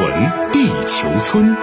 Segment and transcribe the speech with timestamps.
[0.00, 1.54] 闻地球村，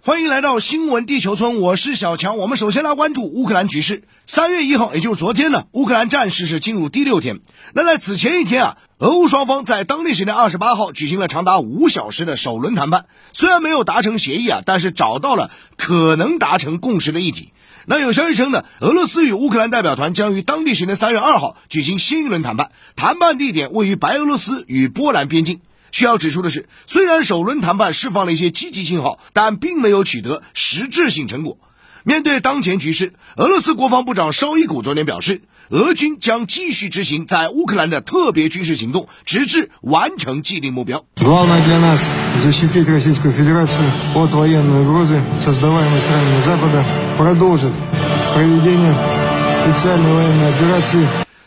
[0.00, 2.38] 欢迎来到新闻地球村，我是小强。
[2.38, 4.04] 我们首先来关注乌克兰局势。
[4.24, 7.40] 三月一号，也就是昨天呢，乌克兰战事是进入第六天。
[7.72, 17.52] 那在此前一天啊，俄乌双方在当地时间二十八号举行了长达五小时的首轮谈判，虽然没有达成协议啊，但是找到了可能达成共识的议题。
[17.86, 25.58] 那有消息称呢，俄罗斯与乌克兰代表团将于当地时间三月二号举行新一轮谈判，谈判地点位于白俄罗斯与波兰边境。
[25.94, 31.56] 需要指出的是，虽然首轮谈判释放了一些积极信号，但并没有取得实质性成果。
[32.02, 41.04] 面对当前局势，俄罗斯国防部长绍伊古昨天表示，俄军将继续执行在乌克兰的特别军事行动，直至完成既定目标。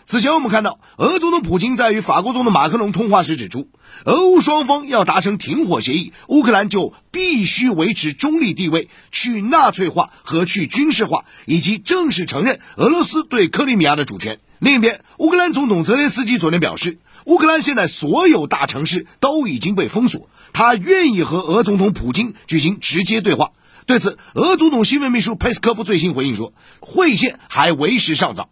[0.09, 3.67] 此前我们看到俄总统普京在与法国总统马克龙通话时指出
[4.05, 14.39] 俄乌双方要达成停火协议乌克兰就必须维持中立地位去纳粹化和去军事化以及正式承认俄罗斯对克里米亚的主权。
[14.59, 23.51] 另一边乌克兰总统泽连斯基昨天表示乌克兰现在所有大城市都已经被封锁他愿意和俄总统普京举行直接对话。
[23.85, 28.47] 对此俄总统新闻秘书佩斯科夫最新回应说会见还为时尚早。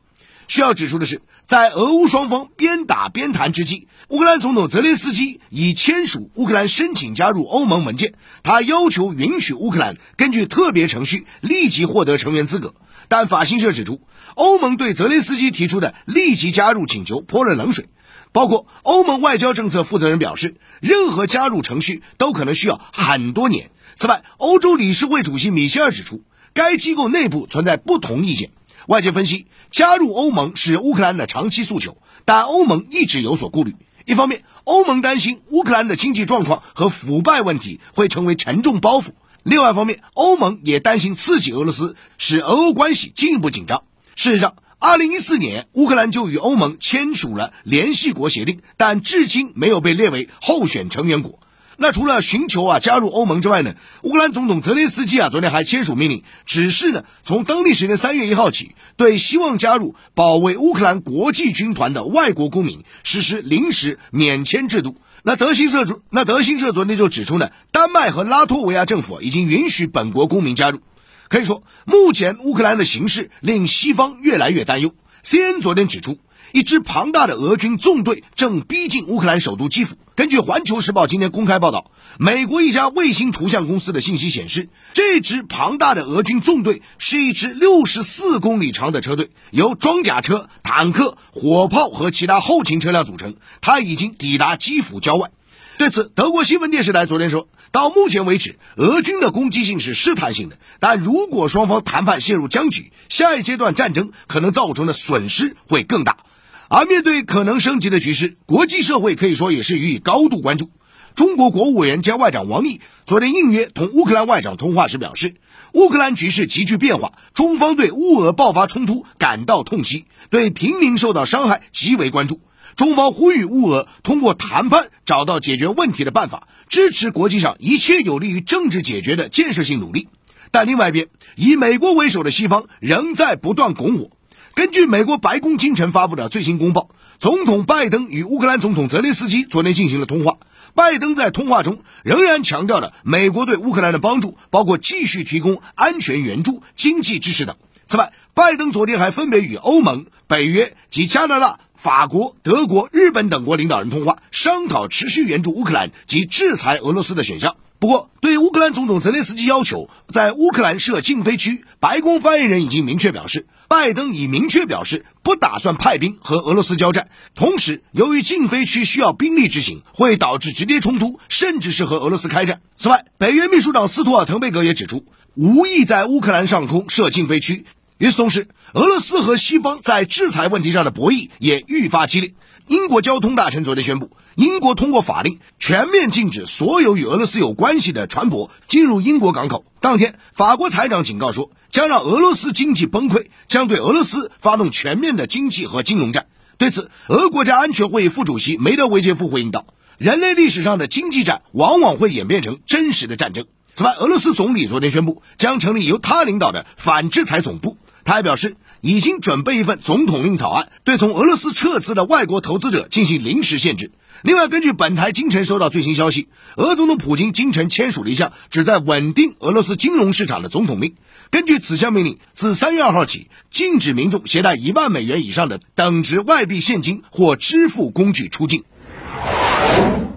[0.47, 12.73] 需要指出的是，在俄乌双方边打边谈之际，乌克兰总统泽连斯基已签署乌克兰申请加入欧盟文件，他要求允许乌克兰根据特别程序立即获得成员资格。
[13.07, 14.01] 但法新社指出，
[14.33, 17.85] 欧盟对泽连斯基提出的立即加入请求泼了冷水，
[18.31, 23.69] 包括欧盟外交政策负责人表示，任何加入程序都可能需要很多年。
[23.95, 26.23] 此外，欧洲理事会主席米歇尔指出，
[26.53, 28.49] 该机构内部存在不同意见。
[28.87, 33.75] 外界分析，加入欧盟是乌克兰的长期诉求，但欧盟一直有所顾虑。
[34.05, 39.09] 一方面，欧盟担心乌克兰的经济状况和腐败问题会成为沉重包袱；
[39.41, 43.83] 另外一方面，欧盟也担心刺激俄罗斯，使俄欧关系进一步紧张。
[44.15, 51.39] 事实上，2014年乌克兰就与欧盟签署了联系国协定，但至今没有被列为候选成员国。
[51.77, 64.95] 那除了寻求啊加入欧盟之外呢，乌克兰总统泽连斯基啊昨天还签署命令，指示呢从当地时间三月一号起，对希望加入保卫乌克兰国际军团的外国公民实施临时免签制度。
[65.23, 70.79] 那德新社主那德新社昨天就指出呢，丹麦和拉脱维亚政府已经允许本国公民加入。
[71.27, 74.93] 可以说，目前乌克兰的形势令西方越来越担忧。
[75.23, 76.19] CNN 昨天指出。
[76.51, 79.97] 一支庞大的俄军纵队正逼近乌克兰首都基辅。
[80.15, 93.35] 根据《环球时报》今天公开报道，美国一家卫星图像公司的信息显示，这支庞大的俄军纵队是一支六十四公里长的车队，由装甲车、坦克、火炮和其他后勤车辆组成。
[93.59, 95.31] 它已经抵达基辅郊外。
[95.77, 106.19] 对此，德国新闻电视台昨天说，到目前为止，俄军的攻击性是试探性的，但如果双方谈判陷入僵局，下一阶段战争可能造成的损失会更大。
[106.67, 110.71] 而面对可能升级的局势，国际社会可以说也是予以高度关注。
[111.13, 115.35] 中国国务委员兼外长王毅昨天应约同乌克兰外长通话时表示，
[115.73, 122.41] 乌克兰局势急剧变化，中方对乌俄爆发冲突感到痛惜，对平民受到伤害极为关注。
[122.75, 130.09] 中方呼吁乌俄通过谈判找到解决问题的办法，支持国际上一切有利于政治解决的建设性努力。
[130.51, 134.09] 但另外一边，以美国为首的西方仍在不断拱火。
[134.55, 136.87] 根据美国白宫清晨发布的最新公报，
[137.19, 140.37] 总统拜登与乌克兰总统泽连斯基昨天进行了通话。
[140.73, 147.57] 拜登在通话中仍然强调了美国对乌克兰的帮助，包括继续提供安全援助、经济支持等。
[147.85, 157.57] 此外，拜登昨天还分别与欧盟、北约及加拿大、法国、德国、日本等国领导人通话，商讨持续援助乌克兰及制裁俄罗斯的选项。
[157.77, 167.09] 不过，对乌克兰总统泽连斯基要求在乌克兰设禁飞区，白宫发言人已经明确表示，拜登已明确表示不打算派兵和俄罗斯交战。
[167.33, 172.61] 同时，由于禁飞区需要兵力执行，会导致直接冲突，甚至是和俄罗斯开战。
[172.77, 177.65] 此外，北约秘书长斯托尔滕贝格也指出，无意在乌克兰上空设禁飞区。
[177.97, 182.33] 与此同时，俄罗斯和西方在制裁问题上的博弈也愈发激烈。
[182.67, 189.65] 英国交通大臣昨天宣布，英国通过法令全面禁止所有与俄罗斯有关系的船舶进入英国港口。
[189.81, 196.27] 当天，法国财长警告说，将让俄罗斯经济崩溃，将对俄罗斯发动全面的经济和金融战。
[196.57, 199.65] 对此，俄国家安全会议副主席梅德韦杰夫回应道
[199.99, 203.45] ：“人类历史上的经济战往往会演变成真实的战争。”
[203.75, 207.75] 此外，俄罗斯总理昨天宣布将成立由他领导的反制裁总部。
[208.05, 213.91] 他还表示，已经准备一份总统令草案，对从俄罗斯撤资的外国投资者进行临时限制。
[214.23, 220.95] 另外，根据本台今晨收到最新消息，俄总统普京今晨签署了一项旨在稳定俄罗斯金融市场的总统令。
[221.29, 228.63] 根据此项命令，自三月二号起，禁止民众携带一万美元以上的等值外币现金或支付工具出境。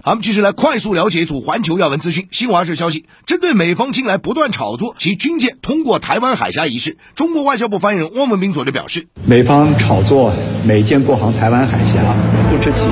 [0.09, 2.27] 我们继续来快速了解一组环球要闻资讯。
[2.31, 10.33] 新华社消息，针对美方近来不断炒作其军舰通过台湾海峡一事，中国外交部发言人汪文斌昨天表示，美方炒作
[10.65, 12.01] 美舰过航台湾海峡，
[12.49, 12.87] 不知其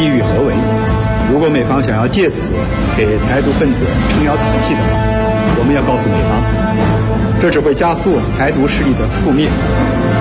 [0.00, 0.54] 意欲何为。
[1.30, 2.54] 如果美方想要借此
[2.96, 4.96] 给台独分子撑腰打气的话，
[5.58, 9.46] 我们要告诉美方，这只会加速台独势力的覆灭。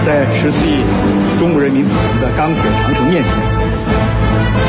[0.05, 0.83] 在十四亿
[1.39, 3.64] 中国人民组成的钢铁长城面前。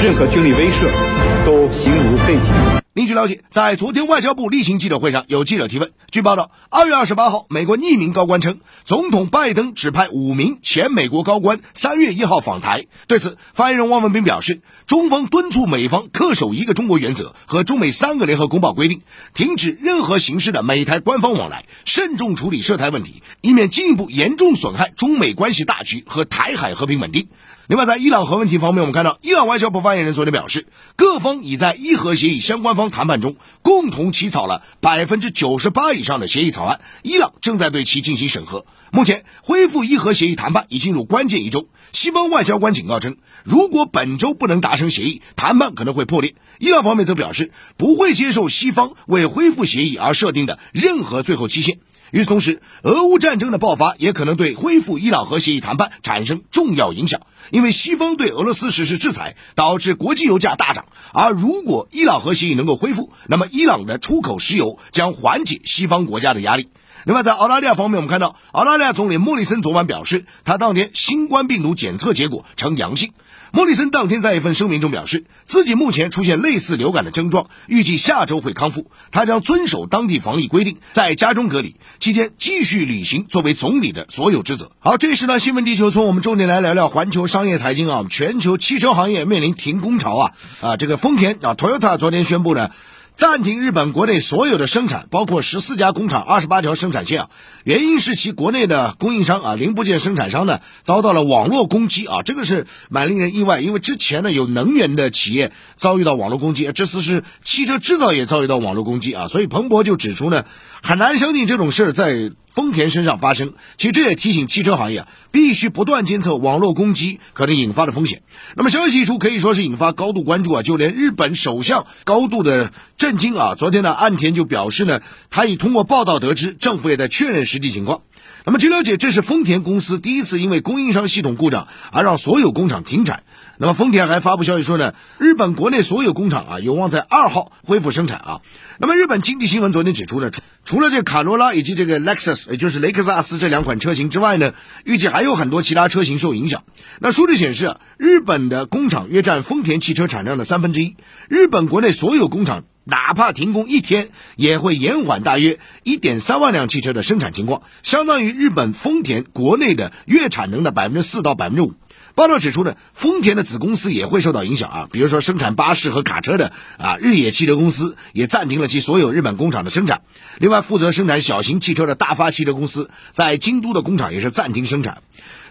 [0.02, 2.82] 任何军力威慑都形如废铁。
[2.93, 5.90] 另据了解，在昨天外交部例行记者会上，有记者提问。
[6.10, 12.87] 据报道，二月二十八号，美国匿名高官称，总统拜登指派五名前美国高官三月一号访台。
[13.06, 19.00] 对此，发言人汪文斌表示，中方敦促美方恪守一个中国原则和中美三个联合公报规定，
[19.34, 27.28] 停止任何形式的美台官方往来，慎重处理涉台问题，以免进一步严重损害中美关系大局和台海和平稳定。
[27.68, 38.66] 另外，在伊朗核问题方面，我们看到伊朗外交部发言人昨天表示，各方已在伊核协议相关方谈判中共同起草了百分之九十八以上的协议草案，伊朗正在对其进行审核。
[38.92, 41.68] 目前，恢复伊核协议谈判已进入关键一周。
[41.90, 46.36] 西方外交官警告称，如果本周不能达成协议，谈判可能会破裂。
[46.60, 51.80] 伊朗方面则表示，不会接受西方为恢复协议而设定的任何最后期限。
[52.12, 60.87] 与此同时，俄乌战争的爆发也可能对恢复伊朗核协议谈判产生重要影响，因为西方对俄罗斯实施制裁，导致国际油价大涨。
[61.12, 66.69] 而如果伊朗核协议能够恢复，那么伊朗的出口石油将缓解西方国家的压力。
[67.04, 73.12] 另外，在澳大利亚方面，我们看到澳大利亚总理莫里森昨晚表示，他当天新冠病毒检测结果呈阳性。
[73.52, 78.90] 莫里森当天在一份声明中表示，自己目前出现类似流感的症状，预计下周会康复。
[79.12, 84.72] 他将遵守当地防疫规定，在家中隔离期间继续履行作为总理的所有职责。
[84.81, 88.04] 好，这时呢，新闻地球村，我们重点来聊聊环球商业财经啊。
[88.10, 92.70] 全球汽车行业面临停工潮啊啊，这个丰田啊，Toyota 昨天宣布呢。
[93.16, 97.30] 暂停日本国内所有的生产，包括十四家工厂、二十八条生产线啊。
[97.64, 103.60] 原因是其国内的供应商啊，零部件生产商呢遭到了网络攻击啊，这个是蛮令人意外。
[103.60, 109.28] 因为之前呢有能源的企业遭遇到网络攻击，这次是汽车制造业遭遇到网络攻击啊。
[109.28, 110.44] 所以彭博就指出呢，
[110.82, 112.32] 很难相信这种事儿在。
[112.56, 118.23] 丰田身上发生，其实这也提醒汽车行业啊，必须不断监测网络攻击可能引发的风险。
[118.55, 123.55] 那么消息一出，可以说是引发高度关注啊，就连日本首相高度的震惊啊。
[123.55, 128.00] 昨天呢，岸田就表示呢，他已通过报道得知，政府也在确认实际情况。
[128.47, 133.25] 那么据了解，这是丰田公司第一次因为供应商系统故障而让所有工厂停产。
[133.58, 138.41] 那么丰田还发布消息说呢，日本国内所有工厂啊有望在二号恢复生产啊。
[138.79, 140.31] 那么日本经济新闻昨天指出呢，
[140.64, 144.53] 除了这卡罗拉以及这个 Lexus，也就是雷克萨斯这两款车型之外呢，
[144.85, 146.64] 预计还有很多其他车型受影响。
[147.00, 150.97] 那数据显示，日本的工厂约占丰田汽车产量的三分之一。
[151.29, 161.73] 日本国内所有工厂哪怕停工一天，也会延缓大约一点三万辆汽车的生产情况，相当于日本丰田国内的月产能的百分之四到百分之五。
[162.16, 170.00] 报道指出呢，丰田的子公司也会受到影响啊，比如说生产巴士和卡车的啊日野汽车公司也暂停了其所有日本工厂的生产。
[170.38, 175.02] 另外，负责生产小型汽车的大发汽车公司在京都的工厂也是暂停生产。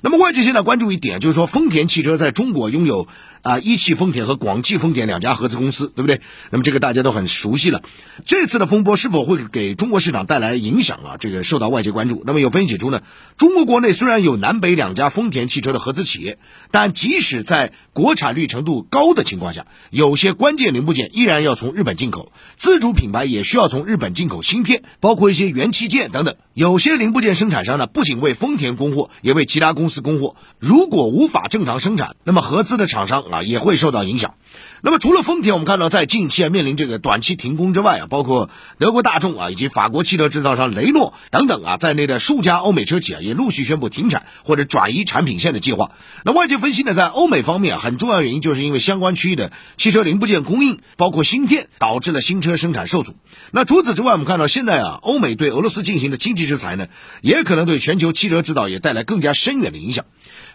[0.06, 3.08] 那么外界现在关注一点，就是说丰田汽车在中国拥有
[3.42, 6.22] 啊一汽丰田和广汽丰田两家合资公司，对不对？
[6.52, 7.82] 那么这个大家都很熟悉了。
[8.24, 11.18] 这次的风波是否会给中国市场带来影响啊？
[11.20, 12.22] 这个受到外界关注。
[12.24, 13.02] 那么有分析指出呢，
[13.36, 16.38] 中国国内虽然有南北两家丰田汽车的合资企业，
[16.70, 26.36] 但即使在国产率程度高的情况下，有些关键零部件依然要从日本进口，自主品牌也需要从日本进口芯片，包括一些元器件等等。
[26.54, 29.95] 有些零部件生产商呢，不仅为丰田供货，也为其他公司。
[30.02, 34.36] 供货如果无法正常生产，那么合资的厂商啊也会受到影响。
[34.82, 45.92] 那么除了丰田，我们看到在近期啊面临这个短期停工之外啊，包括德国大众啊以及法国汽车制造商雷诺等等啊在内的数家欧美车企啊也陆续宣布停产或者转移产品线的计划。
[46.24, 53.16] 那外界分析呢，在欧美方面啊，很重要原因就是因为相关区域的汽车零部件供应，包括芯片，导致了新车生产受阻。
[53.52, 56.88] 那除此之外，我们看到现在啊，欧美对俄罗斯进行的经济制裁呢，
[57.22, 60.06] 也可能对全球汽车制造业带来更加深远的影响。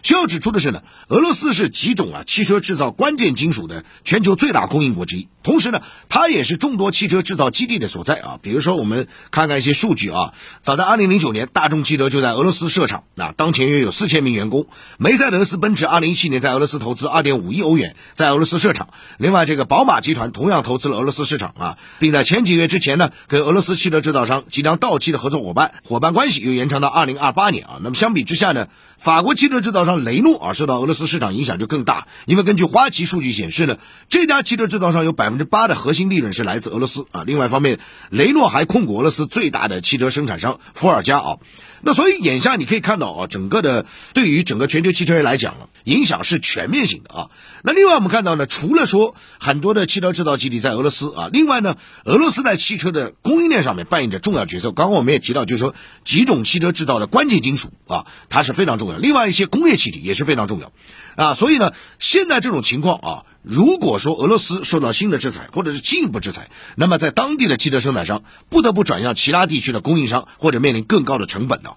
[0.03, 8.39] 需要指出的是呢，俄罗斯是几种啊汽车制造关键金属的全球最大供应国之一，同时呢，它也是众多汽车制造基地的所在啊。
[8.41, 14.67] 比如说，我们看看一些数据啊，早在2009年，大众汽车就在俄罗斯设厂，那当前约有4000名员工。
[14.97, 27.79] 梅赛德斯奔驰2017年在俄罗斯投资2.5亿欧元在俄罗斯设厂，另外这个宝马集团同样投资了俄罗斯市场啊，并在前几个月之前呢，跟俄罗斯汽车制造商即将到期的合作伙伴伙伴关系又延长到2028年啊。
[27.81, 28.67] 那么相比之下呢，
[28.97, 33.77] 法国汽车制造商雷诺啊，受到俄罗斯市场影响就更大，因为根据花旗数据显示呢，
[34.09, 37.23] 这家汽车制造商有百分之八的核心利润是来自俄罗斯啊。
[37.25, 41.37] 另外一方面，雷诺还控股俄罗斯最大的汽车生产商伏尔加啊。
[41.81, 47.29] 那所以眼下你可以看到啊，整个的对于整个全球汽车业来讲呢，影响是全面性的啊。
[47.63, 54.71] 那另外我们看到呢，除了说很多的汽车制造基地在俄罗斯啊，另外呢，俄罗斯在汽车的供应链上面扮演着重要角色。
[54.73, 55.73] 刚刚我们也提到，就是说
[56.03, 58.97] 几种汽车制造的关键金属啊，它是非常重要。
[58.97, 60.71] 另外一些工业气体也是非常重要
[61.15, 61.33] 啊。
[61.33, 63.23] 所以呢，现在这种情况啊。
[63.41, 71.71] 如果说俄罗斯受到新的制裁，或者是进一步制裁，那么在当地的汽车生产商不得不转向其他地区的供应商，或者面临更高的成本呢？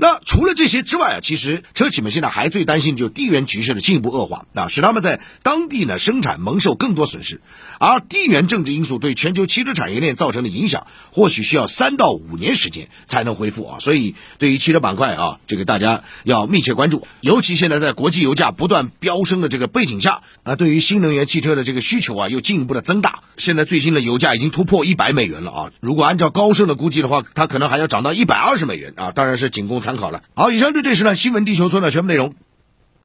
[0.00, 7.42] 那除了这些之外啊，其实车企们现在还最担心就地缘局势的进一步恶化啊，使他们在当地呢生产蒙受更多损失，
[7.78, 13.78] 而地缘政治因素对全球汽车产业链造成的影响，或许需要三到五年时间才能恢复啊。
[13.78, 23.20] 所以对于汽车板块啊，这个大家要密切关注，尤其现在在国际油价不断飙升的这个背景下啊，对于新能源汽车的这个需求啊又进一步的增大。
[23.36, 29.89] 现在最新的油价已经突破一百美元了啊，如果按照高盛的估计的话，它可能还要涨到一百二十美元啊，当然是仅供参。
[29.90, 30.22] 参考了。
[30.34, 32.32] 好，以上就这是呢新闻地球村的全部内容。